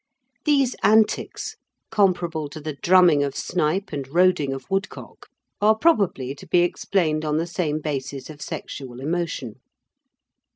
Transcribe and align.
These 0.45 0.75
antics, 0.81 1.57
comparable 1.91 2.49
to 2.49 2.59
the 2.59 2.73
drumming 2.73 3.23
of 3.23 3.35
snipe 3.35 3.93
and 3.93 4.07
roding 4.07 4.51
of 4.51 4.65
woodcock, 4.67 5.29
are 5.61 5.75
probably 5.77 6.33
to 6.33 6.47
be 6.47 6.61
explained 6.61 7.23
on 7.23 7.37
the 7.37 7.45
same 7.45 7.79
basis 7.79 8.27
of 8.27 8.41
sexual 8.41 8.99
emotion. 8.99 9.57